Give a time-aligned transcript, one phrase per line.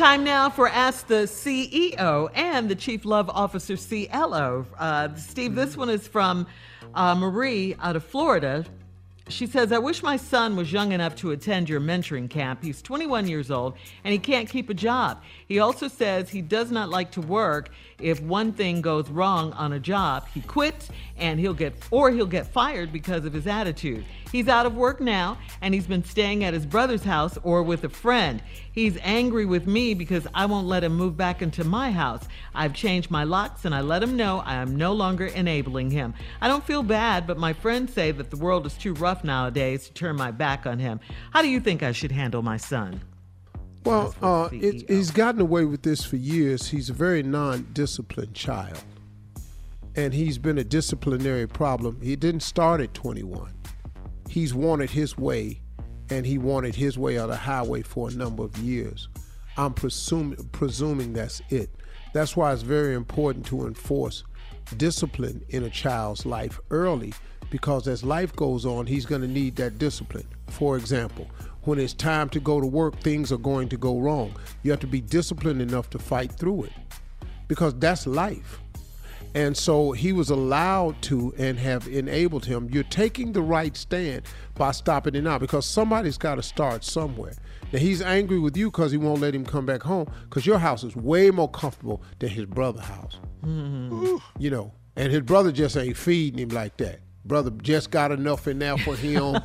[0.00, 4.64] Time now for Ask the CEO and the Chief Love Officer CLO.
[4.78, 6.46] Uh, Steve, this one is from
[6.94, 8.64] uh, Marie out of Florida.
[9.28, 12.62] She says, I wish my son was young enough to attend your mentoring camp.
[12.64, 15.22] He's 21 years old and he can't keep a job.
[15.46, 17.68] He also says he does not like to work
[18.02, 20.26] if one thing goes wrong on a job.
[20.32, 24.04] He quits and he'll get, or he'll get fired because of his attitude.
[24.32, 27.84] He's out of work now and he's been staying at his brother's house or with
[27.84, 28.42] a friend.
[28.72, 32.26] He's angry with me because I won't let him move back into my house.
[32.54, 36.14] I've changed my locks and I let him know I am no longer enabling him.
[36.40, 39.86] I don't feel bad, but my friends say that the world is too rough nowadays
[39.88, 41.00] to turn my back on him.
[41.32, 43.00] How do you think I should handle my son?
[43.84, 46.68] Well, uh, it, he's gotten away with this for years.
[46.68, 48.82] He's a very non disciplined child.
[49.96, 52.00] And he's been a disciplinary problem.
[52.00, 53.52] He didn't start at 21.
[54.28, 55.60] He's wanted his way,
[56.10, 59.08] and he wanted his way on the highway for a number of years.
[59.56, 61.70] I'm presuming that's it.
[62.12, 64.24] That's why it's very important to enforce
[64.76, 67.12] discipline in a child's life early
[67.50, 70.26] because as life goes on, he's going to need that discipline.
[70.48, 71.28] For example,
[71.64, 74.34] when it's time to go to work, things are going to go wrong.
[74.62, 76.72] You have to be disciplined enough to fight through it
[77.48, 78.60] because that's life.
[79.34, 82.68] And so he was allowed to and have enabled him.
[82.72, 84.22] You're taking the right stand
[84.54, 87.34] by stopping it now because somebody's got to start somewhere.
[87.72, 90.58] Now he's angry with you because he won't let him come back home because your
[90.58, 93.20] house is way more comfortable than his brother's house.
[93.44, 94.16] Mm-hmm.
[94.38, 98.48] You know, and his brother just ain't feeding him like that brother just got enough
[98.48, 99.38] in there for him.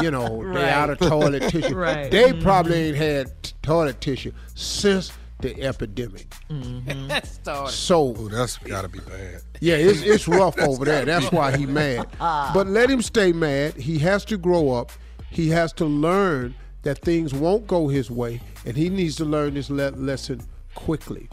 [0.00, 0.54] you know, right.
[0.54, 1.74] they out of toilet tissue.
[1.76, 2.10] right.
[2.10, 2.42] They mm-hmm.
[2.42, 6.30] probably ain't had t- toilet tissue since the epidemic.
[6.50, 7.68] Mm-hmm.
[7.68, 9.42] so Ooh, that's got to be bad.
[9.60, 11.04] Yeah, it's it's rough over there.
[11.04, 12.06] That's why he mad.
[12.18, 13.74] But let him stay mad.
[13.74, 14.92] He has to grow up.
[15.30, 19.54] He has to learn that things won't go his way, and he needs to learn
[19.54, 20.42] this le- lesson
[20.74, 21.28] quickly,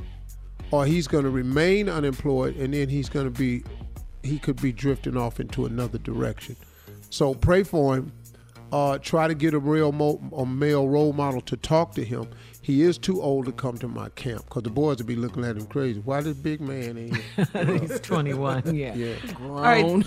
[0.72, 3.64] or he's going to remain unemployed, and then he's going to be
[4.24, 6.56] he could be drifting off into another direction.
[7.10, 8.12] So pray for him.
[8.72, 12.30] Uh, try to get a real mo- a male role model to talk to him.
[12.62, 15.46] He is too old to come to my camp because the boys would be looking
[15.46, 16.02] at him crazy.
[16.02, 17.66] Why this big man in here?
[17.80, 18.76] He's 21.
[18.76, 18.94] yeah.
[18.96, 19.16] yeah.
[19.34, 19.52] Grown.
[19.54, 20.06] All right,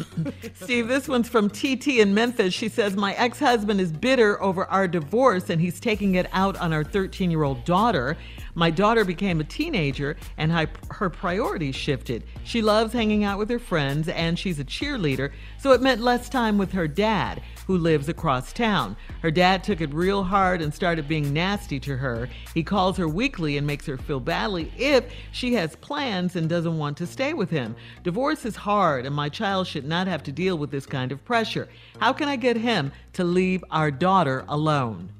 [0.54, 2.52] Steve, this one's from TT in Memphis.
[2.52, 6.56] She says, My ex husband is bitter over our divorce and he's taking it out
[6.58, 8.16] on our 13 year old daughter.
[8.54, 12.24] My daughter became a teenager and her priorities shifted.
[12.44, 16.28] She loves hanging out with her friends and she's a cheerleader, so it meant less
[16.28, 18.94] time with her dad, who lives across town.
[19.22, 22.28] Her dad took it real hard and started being nasty to her.
[22.54, 26.78] He calls her weekly and makes her feel badly if she has plans and doesn't
[26.78, 27.74] want to stay with him.
[28.02, 31.24] Divorce is hard, and my child should not have to deal with this kind of
[31.24, 31.68] pressure.
[31.98, 35.10] How can I get him to leave our daughter alone?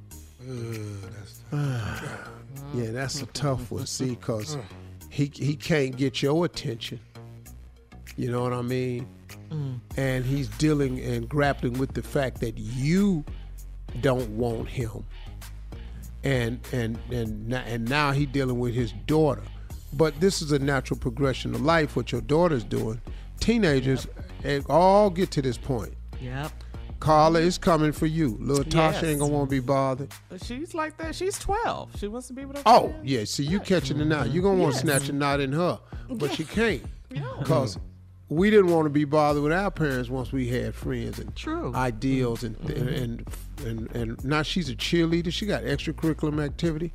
[1.53, 1.57] Uh,
[2.75, 3.87] yeah, that's a tough one.
[3.87, 4.59] See, because
[5.11, 7.01] he he can't get your attention.
[8.17, 9.09] You know what I mean?
[9.51, 9.81] Mm.
[9.97, 13.25] And he's dealing and grappling with the fact that you
[14.01, 15.05] don't want him.
[16.25, 19.43] And and and and now he's dealing with his daughter.
[19.93, 21.97] But this is a natural progression of life.
[21.97, 23.01] What your daughter's doing,
[23.41, 24.07] teenagers
[24.45, 24.65] yep.
[24.69, 25.95] all get to this point.
[26.21, 26.53] Yep.
[27.01, 28.37] Carla is coming for you.
[28.41, 29.05] Little Tasha yes.
[29.05, 30.13] ain't gonna want to be bothered.
[30.45, 31.17] She's like that.
[31.17, 31.91] She's twelve.
[31.99, 32.63] She wants to be with her.
[32.65, 33.11] Oh friends.
[33.11, 33.25] yeah.
[33.25, 34.23] See, you catching it now.
[34.23, 34.83] You are gonna want to yes.
[34.83, 36.85] snatch a knot in her, but she can't.
[37.09, 37.79] Because
[38.35, 41.73] we didn't want to be bothered with our parents once we had friends and True.
[41.75, 42.89] ideals and, mm-hmm.
[42.89, 43.27] and,
[43.65, 45.33] and and now she's a cheerleader.
[45.33, 46.93] She got extracurricular activity.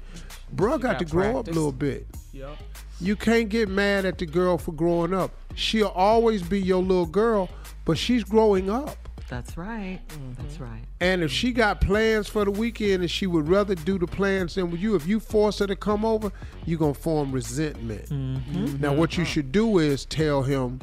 [0.52, 1.40] Bro got, got, to grow practice.
[1.40, 2.08] up a little bit.
[2.34, 2.58] Yep.
[3.00, 5.32] You can't get mad at the girl for growing up.
[5.56, 7.50] She'll always be your little girl,
[7.86, 8.98] but she's growing up.
[9.30, 10.00] That's right.
[10.08, 10.42] Mm-hmm.
[10.42, 10.82] That's right.
[11.02, 14.56] And if she got plans for the weekend and she would rather do the plans
[14.56, 16.32] than with you, if you force her to come over,
[16.66, 18.06] you're going to form resentment.
[18.10, 18.80] Mm-hmm.
[18.80, 20.80] Now, what you should do is tell him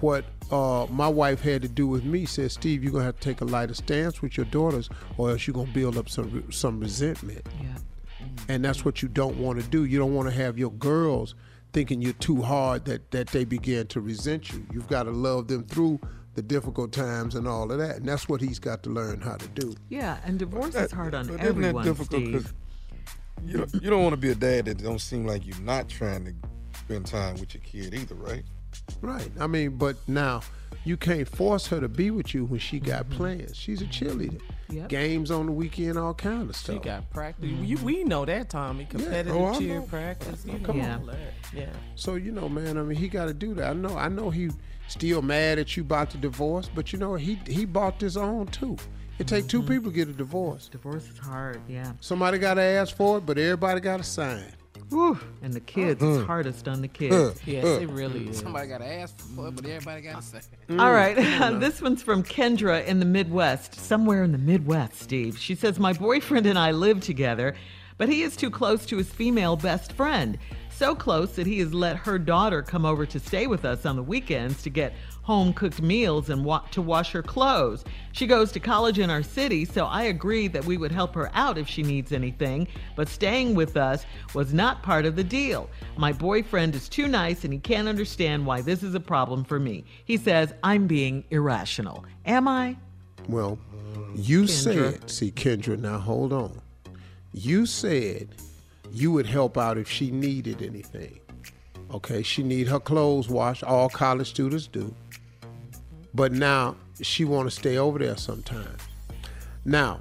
[0.00, 2.24] what uh, my wife had to do with me.
[2.24, 5.30] Said, Steve, you're going to have to take a lighter stance with your daughters or
[5.30, 7.46] else you're going to build up some, some resentment.
[7.60, 7.66] Yeah.
[7.66, 8.52] Mm-hmm.
[8.52, 9.84] And that's what you don't want to do.
[9.84, 11.34] You don't want to have your girls
[11.72, 14.66] thinking you're too hard that, that they begin to resent you.
[14.72, 16.00] You've got to love them through
[16.34, 17.96] the difficult times and all of that.
[17.96, 19.74] And that's what he's got to learn how to do.
[19.88, 21.82] Yeah, and divorce that, is hard on but everyone.
[21.82, 22.22] Isn't that difficult?
[22.22, 22.54] Steve.
[23.44, 25.88] You don't, you don't want to be a dad that don't seem like you're not
[25.88, 26.34] trying to
[26.78, 28.44] spend time with your kid either, right?
[29.00, 29.30] Right.
[29.40, 30.42] I mean, but now
[30.84, 33.16] you can't force her to be with you when she got mm-hmm.
[33.16, 33.56] plans.
[33.56, 34.40] She's a cheerleader.
[34.68, 34.88] Yep.
[34.88, 36.76] Games on the weekend, all kind of stuff.
[36.76, 37.50] She got practice.
[37.50, 37.64] Mm-hmm.
[37.64, 38.84] You, we know that, Tommy.
[38.84, 39.52] Competitive yeah.
[39.54, 40.44] oh, cheer practice.
[40.44, 40.94] You know, come yeah.
[40.96, 41.16] on.
[41.54, 41.70] Yeah.
[41.94, 42.78] So you know, man.
[42.78, 43.70] I mean, he got to do that.
[43.70, 43.96] I know.
[43.96, 44.50] I know he
[44.88, 48.46] still mad at you about the divorce, but you know he he bought this on
[48.46, 48.76] too.
[49.18, 49.48] It take mm-hmm.
[49.48, 50.68] two people to get a divorce.
[50.68, 51.92] Divorce is hard, yeah.
[52.00, 54.52] Somebody got to ask for it, but everybody got to sign.
[54.90, 55.18] Whew.
[55.42, 57.14] And the kids, uh, it's hardest on the kids.
[57.14, 58.38] Uh, yes, uh, it really is.
[58.38, 60.40] Somebody got to ask for it, but everybody got to say.
[60.68, 60.80] Mm.
[60.80, 61.16] All right,
[61.60, 65.38] this one's from Kendra in the Midwest, somewhere in the Midwest, Steve.
[65.38, 67.56] She says, My boyfriend and I live together,
[67.98, 70.38] but he is too close to his female best friend.
[70.70, 73.96] So close that he has let her daughter come over to stay with us on
[73.96, 77.82] the weekends to get home cooked meals and wa- to wash her clothes.
[78.12, 81.30] She goes to college in our city, so I agreed that we would help her
[81.32, 84.04] out if she needs anything, but staying with us
[84.34, 85.70] was not part of the deal.
[85.96, 89.58] My boyfriend is too nice and he can't understand why this is a problem for
[89.58, 89.84] me.
[90.04, 92.04] He says I'm being irrational.
[92.26, 92.76] Am I?
[93.28, 93.58] Well,
[94.14, 94.48] you Kendra.
[95.00, 96.60] said, see, Kendra, now hold on.
[97.38, 98.30] You said
[98.90, 101.20] you would help out if she needed anything.
[101.92, 103.62] Okay, she need her clothes washed.
[103.62, 104.94] All college students do.
[106.14, 108.80] But now she want to stay over there sometimes.
[109.66, 110.00] Now,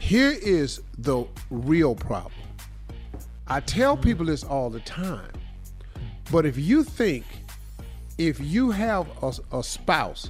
[0.00, 2.32] here is the real problem.
[3.46, 5.30] I tell people this all the time.
[6.32, 7.24] But if you think
[8.18, 10.28] if you have a, a spouse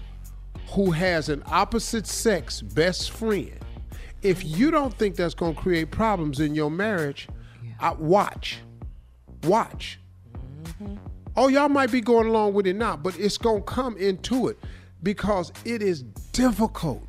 [0.72, 3.58] who has an opposite sex best friend,
[4.26, 7.28] if you don't think that's going to create problems in your marriage,
[7.78, 8.58] I, watch,
[9.44, 10.00] watch.
[10.62, 10.96] Mm-hmm.
[11.36, 14.48] Oh, y'all might be going along with it now, but it's going to come into
[14.48, 14.58] it
[15.02, 16.02] because it is
[16.32, 17.06] difficult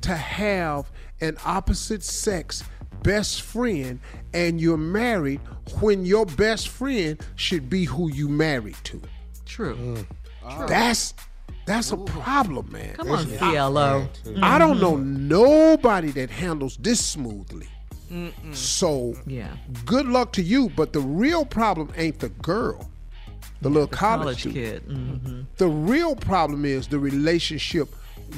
[0.00, 2.64] to have an opposite sex
[3.02, 4.00] best friend
[4.32, 5.40] and you're married
[5.80, 9.00] when your best friend should be who you married to.
[9.44, 9.76] True.
[9.76, 10.06] Mm.
[10.56, 10.66] True.
[10.66, 11.14] That's
[11.64, 12.94] that's a problem, man.
[12.96, 14.08] Come on, CLO.
[14.42, 17.68] I don't know nobody that handles this smoothly.
[18.10, 18.54] Mm-mm.
[18.54, 19.56] So, yeah.
[19.86, 20.70] good luck to you.
[20.70, 22.90] But the real problem ain't the girl,
[23.62, 24.86] the little the college, college kid.
[24.86, 25.42] Mm-hmm.
[25.56, 27.88] The real problem is the relationship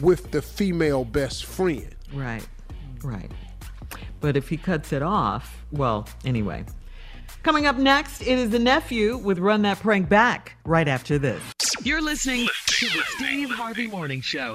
[0.01, 1.95] with the female best friend.
[2.13, 2.47] Right,
[3.03, 3.31] right.
[4.21, 6.65] But if he cuts it off, well, anyway.
[7.45, 11.43] Coming up next, it is the nephew with Run That Prank Back right after this.
[11.83, 14.55] You're listening to the Steve Harvey Morning Show.